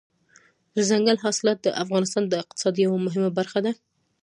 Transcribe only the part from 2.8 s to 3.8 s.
یوه مهمه برخه ده.